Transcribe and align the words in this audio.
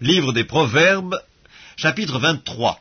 Livre 0.00 0.32
des 0.32 0.44
Proverbes, 0.44 1.20
chapitre 1.76 2.20
23. 2.20 2.80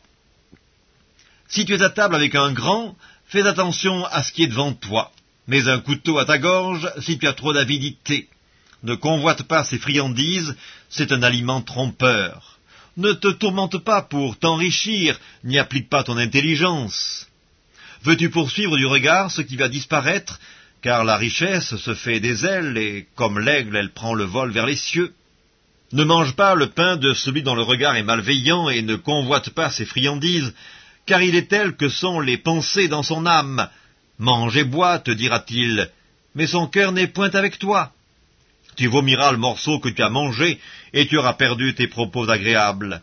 Si 1.47 1.65
tu 1.65 1.73
es 1.73 1.81
à 1.81 1.89
table 1.89 2.13
avec 2.13 2.35
un 2.35 2.53
grand, 2.53 2.95
fais 3.25 3.41
attention 3.41 4.05
à 4.05 4.21
ce 4.21 4.31
qui 4.31 4.43
est 4.43 4.47
devant 4.47 4.73
toi. 4.73 5.11
Mets 5.47 5.67
un 5.67 5.79
couteau 5.79 6.19
à 6.19 6.25
ta 6.25 6.37
gorge 6.37 6.87
si 7.01 7.17
tu 7.17 7.25
as 7.25 7.33
trop 7.33 7.53
d'avidité. 7.53 8.29
Ne 8.83 8.93
convoite 8.93 9.43
pas 9.43 9.63
ces 9.63 9.79
friandises, 9.79 10.55
c'est 10.89 11.11
un 11.11 11.23
aliment 11.23 11.63
trompeur. 11.63 12.59
Ne 12.97 13.13
te 13.13 13.29
tourmente 13.29 13.79
pas 13.79 14.03
pour 14.03 14.37
t'enrichir, 14.37 15.19
n'y 15.43 15.57
applique 15.57 15.89
pas 15.89 16.03
ton 16.03 16.17
intelligence. 16.17 17.27
Veux-tu 18.03 18.29
poursuivre 18.29 18.77
du 18.77 18.85
regard 18.85 19.31
ce 19.31 19.41
qui 19.41 19.55
va 19.55 19.69
disparaître, 19.69 20.39
car 20.83 21.03
la 21.03 21.17
richesse 21.17 21.77
se 21.77 21.95
fait 21.95 22.19
des 22.19 22.45
ailes, 22.45 22.77
et 22.77 23.07
comme 23.15 23.39
l'aigle 23.39 23.75
elle 23.75 23.93
prend 23.93 24.13
le 24.13 24.25
vol 24.25 24.51
vers 24.51 24.67
les 24.67 24.75
cieux 24.75 25.15
ne 25.93 26.03
mange 26.03 26.35
pas 26.35 26.55
le 26.55 26.69
pain 26.69 26.97
de 26.97 27.13
celui 27.13 27.43
dont 27.43 27.55
le 27.55 27.61
regard 27.61 27.95
est 27.95 28.03
malveillant 28.03 28.69
et 28.69 28.81
ne 28.81 28.95
convoite 28.95 29.51
pas 29.51 29.69
ses 29.69 29.85
friandises, 29.85 30.53
car 31.05 31.21
il 31.21 31.35
est 31.35 31.49
tel 31.49 31.75
que 31.75 31.87
sont 31.87 32.19
les 32.19 32.37
pensées 32.37 32.89
dans 32.89 33.03
son 33.03 33.25
âme. 33.25 33.69
Mange 34.19 34.57
et 34.57 34.65
bois, 34.65 34.99
te 34.99 35.11
dira-t-il, 35.11 35.89
mais 36.35 36.47
son 36.47 36.67
cœur 36.67 36.91
n'est 36.91 37.07
point 37.07 37.33
avec 37.33 37.57
toi. 37.57 37.91
Tu 38.75 38.87
vomiras 38.87 39.31
le 39.31 39.37
morceau 39.37 39.79
que 39.79 39.89
tu 39.89 40.03
as 40.03 40.09
mangé, 40.09 40.59
et 40.93 41.07
tu 41.07 41.17
auras 41.17 41.33
perdu 41.33 41.73
tes 41.73 41.87
propos 41.87 42.29
agréables. 42.29 43.01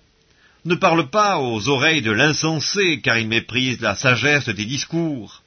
Ne 0.65 0.75
parle 0.75 1.11
pas 1.11 1.39
aux 1.39 1.69
oreilles 1.69 2.03
de 2.03 2.13
l'insensé, 2.13 3.01
car 3.03 3.19
il 3.19 3.29
méprise 3.29 3.81
la 3.81 3.95
sagesse 3.95 4.45
de 4.45 4.53
tes 4.53 4.65
discours. 4.65 5.43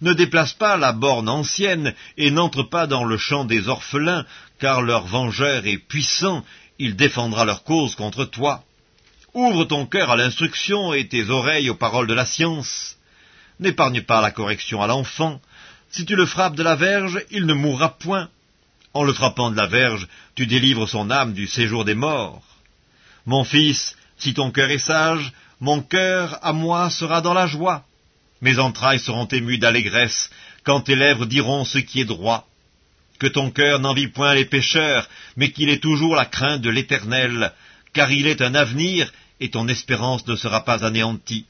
Ne 0.00 0.12
déplace 0.12 0.52
pas 0.52 0.76
la 0.76 0.92
borne 0.92 1.28
ancienne, 1.28 1.94
et 2.16 2.30
n'entre 2.30 2.64
pas 2.64 2.86
dans 2.86 3.04
le 3.04 3.16
champ 3.16 3.44
des 3.44 3.68
orphelins, 3.68 4.26
car 4.58 4.82
leur 4.82 5.06
vengeur 5.06 5.66
est 5.66 5.78
puissant, 5.78 6.44
il 6.80 6.96
défendra 6.96 7.44
leur 7.44 7.62
cause 7.62 7.94
contre 7.94 8.24
toi. 8.24 8.64
Ouvre 9.34 9.64
ton 9.64 9.84
cœur 9.84 10.10
à 10.10 10.16
l'instruction 10.16 10.94
et 10.94 11.06
tes 11.06 11.28
oreilles 11.28 11.68
aux 11.68 11.74
paroles 11.74 12.06
de 12.06 12.14
la 12.14 12.24
science. 12.24 12.96
N'épargne 13.60 14.00
pas 14.00 14.22
la 14.22 14.30
correction 14.30 14.82
à 14.82 14.86
l'enfant. 14.86 15.42
Si 15.90 16.06
tu 16.06 16.16
le 16.16 16.24
frappes 16.24 16.56
de 16.56 16.62
la 16.62 16.76
verge, 16.76 17.22
il 17.30 17.44
ne 17.44 17.52
mourra 17.52 17.98
point. 17.98 18.30
En 18.94 19.04
le 19.04 19.12
frappant 19.12 19.50
de 19.50 19.58
la 19.58 19.66
verge, 19.66 20.08
tu 20.34 20.46
délivres 20.46 20.88
son 20.88 21.10
âme 21.10 21.34
du 21.34 21.46
séjour 21.46 21.84
des 21.84 21.94
morts. 21.94 22.42
Mon 23.26 23.44
fils, 23.44 23.94
si 24.16 24.32
ton 24.32 24.50
cœur 24.50 24.70
est 24.70 24.78
sage, 24.78 25.32
mon 25.60 25.82
cœur 25.82 26.38
à 26.42 26.54
moi 26.54 26.88
sera 26.88 27.20
dans 27.20 27.34
la 27.34 27.46
joie. 27.46 27.84
Mes 28.40 28.58
entrailles 28.58 29.00
seront 29.00 29.26
émues 29.26 29.58
d'allégresse 29.58 30.30
quand 30.64 30.80
tes 30.80 30.96
lèvres 30.96 31.26
diront 31.26 31.66
ce 31.66 31.76
qui 31.76 32.00
est 32.00 32.06
droit 32.06 32.46
que 33.20 33.28
ton 33.28 33.50
cœur 33.50 33.78
n'envie 33.78 34.08
point 34.08 34.34
les 34.34 34.46
pécheurs, 34.46 35.08
mais 35.36 35.52
qu'il 35.52 35.68
ait 35.68 35.78
toujours 35.78 36.16
la 36.16 36.24
crainte 36.24 36.62
de 36.62 36.70
l'Éternel, 36.70 37.52
car 37.92 38.10
il 38.10 38.26
est 38.26 38.42
un 38.42 38.54
avenir, 38.54 39.12
et 39.38 39.50
ton 39.50 39.68
espérance 39.68 40.26
ne 40.26 40.36
sera 40.36 40.64
pas 40.64 40.84
anéantie. 40.84 41.46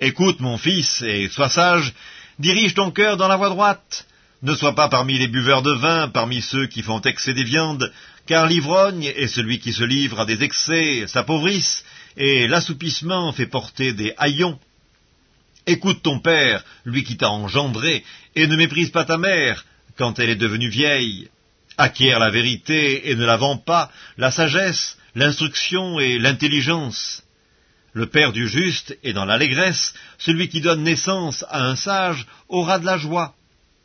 Écoute, 0.00 0.40
mon 0.40 0.58
fils, 0.58 1.02
et 1.02 1.28
sois 1.28 1.48
sage, 1.48 1.94
dirige 2.38 2.74
ton 2.74 2.90
cœur 2.90 3.16
dans 3.16 3.28
la 3.28 3.36
voie 3.36 3.48
droite. 3.48 4.06
Ne 4.42 4.54
sois 4.54 4.74
pas 4.74 4.88
parmi 4.88 5.18
les 5.18 5.28
buveurs 5.28 5.62
de 5.62 5.72
vin, 5.72 6.08
parmi 6.08 6.42
ceux 6.42 6.66
qui 6.66 6.82
font 6.82 7.00
excès 7.00 7.32
des 7.32 7.44
viandes, 7.44 7.90
car 8.26 8.46
l'ivrogne 8.46 9.10
et 9.16 9.28
celui 9.28 9.58
qui 9.58 9.72
se 9.72 9.84
livre 9.84 10.20
à 10.20 10.26
des 10.26 10.42
excès 10.42 11.06
s'appauvrissent, 11.06 11.84
et 12.18 12.46
l'assoupissement 12.46 13.32
fait 13.32 13.46
porter 13.46 13.94
des 13.94 14.12
haillons. 14.18 14.58
Écoute 15.66 16.02
ton 16.02 16.20
père, 16.20 16.62
lui 16.84 17.02
qui 17.02 17.16
t'a 17.16 17.30
engendré, 17.30 18.04
et 18.34 18.46
ne 18.46 18.56
méprise 18.56 18.90
pas 18.90 19.06
ta 19.06 19.16
mère, 19.16 19.64
quand 19.96 20.18
elle 20.18 20.30
est 20.30 20.36
devenue 20.36 20.68
vieille. 20.68 21.28
Acquiert 21.78 22.18
la 22.18 22.30
vérité 22.30 23.10
et 23.10 23.14
ne 23.14 23.24
la 23.24 23.36
vend 23.36 23.58
pas, 23.58 23.90
la 24.16 24.30
sagesse, 24.30 24.96
l'instruction 25.14 26.00
et 26.00 26.18
l'intelligence. 26.18 27.22
Le 27.92 28.06
Père 28.06 28.32
du 28.32 28.48
juste 28.48 28.96
est 29.02 29.14
dans 29.14 29.24
l'allégresse, 29.24 29.94
celui 30.18 30.48
qui 30.48 30.60
donne 30.60 30.82
naissance 30.82 31.44
à 31.48 31.64
un 31.64 31.76
sage 31.76 32.26
aura 32.48 32.78
de 32.78 32.84
la 32.84 32.98
joie. 32.98 33.34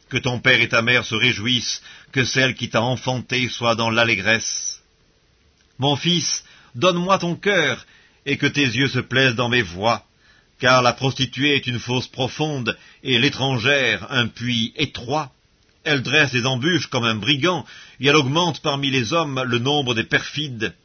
Que 0.09 0.17
ton 0.17 0.39
père 0.39 0.59
et 0.59 0.67
ta 0.67 0.81
mère 0.81 1.05
se 1.05 1.15
réjouissent, 1.15 1.81
que 2.11 2.25
celle 2.25 2.55
qui 2.55 2.69
t'a 2.69 2.81
enfanté 2.81 3.47
soit 3.47 3.75
dans 3.75 3.89
l'allégresse. 3.89 4.81
Mon 5.79 5.95
fils, 5.95 6.43
donne-moi 6.75 7.17
ton 7.19 7.35
cœur, 7.35 7.85
et 8.25 8.35
que 8.35 8.47
tes 8.47 8.65
yeux 8.65 8.89
se 8.89 8.99
plaisent 8.99 9.35
dans 9.35 9.47
mes 9.47 9.61
voies, 9.61 10.03
car 10.59 10.81
la 10.81 10.91
prostituée 10.93 11.55
est 11.55 11.67
une 11.67 11.79
fosse 11.79 12.07
profonde, 12.07 12.77
et 13.03 13.17
l'étrangère 13.17 14.11
un 14.11 14.27
puits 14.27 14.73
étroit. 14.75 15.31
Elle 15.83 16.03
dresse 16.03 16.31
des 16.31 16.45
embûches 16.45 16.87
comme 16.87 17.05
un 17.05 17.15
brigand, 17.15 17.65
et 17.99 18.07
elle 18.07 18.15
augmente 18.15 18.61
parmi 18.61 18.91
les 18.91 19.13
hommes 19.13 19.41
le 19.43 19.59
nombre 19.59 19.95
des 19.95 20.03
perfides. 20.03 20.75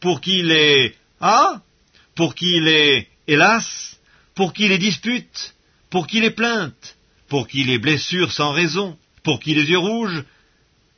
Pour 0.00 0.20
qui 0.20 0.42
les 0.42 0.94
Ah? 1.20 1.60
Pour 2.14 2.34
qui 2.34 2.60
les 2.60 3.06
Hélas? 3.26 3.98
Pour 4.34 4.52
qui 4.54 4.68
les 4.68 4.78
disputes 4.78 5.54
Pour 5.90 6.06
qui 6.06 6.20
les 6.20 6.30
plaintes 6.30 6.96
Pour 7.28 7.46
qui 7.48 7.64
les 7.64 7.78
blessures 7.78 8.32
sans 8.32 8.52
raison? 8.52 8.96
Pour 9.22 9.40
qui 9.40 9.54
les 9.54 9.68
yeux 9.68 9.78
rouges? 9.78 10.24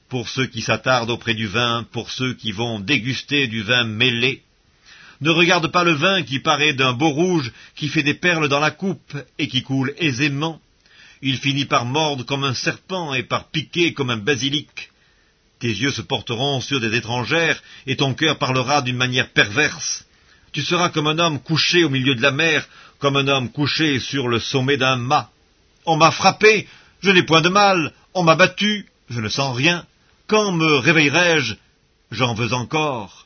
Pour 0.08 0.28
ceux 0.28 0.46
qui 0.46 0.62
s'attardent 0.62 1.10
auprès 1.10 1.34
du 1.34 1.46
vin, 1.46 1.84
pour 1.90 2.10
ceux 2.10 2.34
qui 2.34 2.52
vont 2.52 2.78
déguster 2.78 3.48
du 3.48 3.62
vin 3.62 3.84
mêlé. 3.84 4.42
Ne 5.20 5.30
regarde 5.30 5.68
pas 5.72 5.84
le 5.84 5.92
vin 5.92 6.22
qui 6.22 6.38
paraît 6.38 6.74
d'un 6.74 6.92
beau 6.92 7.08
rouge, 7.08 7.50
qui 7.76 7.88
fait 7.88 8.02
des 8.02 8.14
perles 8.14 8.48
dans 8.48 8.60
la 8.60 8.70
coupe, 8.70 9.16
et 9.38 9.48
qui 9.48 9.62
coule 9.62 9.94
aisément 9.98 10.60
il 11.22 11.38
finit 11.38 11.64
par 11.64 11.84
mordre 11.84 12.24
comme 12.24 12.44
un 12.44 12.54
serpent 12.54 13.14
et 13.14 13.22
par 13.22 13.48
piquer 13.48 13.94
comme 13.94 14.10
un 14.10 14.16
basilic. 14.16 14.90
Tes 15.60 15.68
yeux 15.68 15.92
se 15.92 16.02
porteront 16.02 16.60
sur 16.60 16.80
des 16.80 16.96
étrangères, 16.96 17.62
et 17.86 17.96
ton 17.96 18.14
cœur 18.14 18.38
parlera 18.38 18.82
d'une 18.82 18.96
manière 18.96 19.30
perverse. 19.30 20.04
Tu 20.50 20.62
seras 20.62 20.88
comme 20.90 21.06
un 21.06 21.20
homme 21.20 21.38
couché 21.40 21.84
au 21.84 21.88
milieu 21.88 22.16
de 22.16 22.22
la 22.22 22.32
mer, 22.32 22.68
comme 22.98 23.16
un 23.16 23.28
homme 23.28 23.50
couché 23.50 24.00
sur 24.00 24.26
le 24.28 24.40
sommet 24.40 24.76
d'un 24.76 24.96
mât. 24.96 25.30
On 25.86 25.96
m'a 25.96 26.10
frappé, 26.10 26.68
je 27.00 27.10
n'ai 27.10 27.22
point 27.22 27.40
de 27.40 27.48
mal, 27.48 27.92
on 28.14 28.24
m'a 28.24 28.34
battu, 28.34 28.86
je 29.08 29.20
ne 29.20 29.28
sens 29.28 29.56
rien. 29.56 29.86
Quand 30.26 30.52
me 30.52 30.78
réveillerai-je? 30.78 31.54
J'en 32.10 32.34
veux 32.34 32.52
encore. 32.52 33.21